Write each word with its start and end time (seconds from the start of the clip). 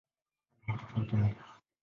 ana 0.67 0.71
watoto 0.81 1.11
watano. 1.15 1.43